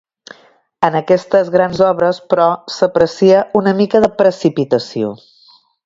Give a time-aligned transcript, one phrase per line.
[0.87, 5.17] En aquestes grans obres, però s'aprecia una mica de precipitació.